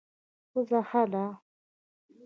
[0.51, 1.25] پزه ښه ده.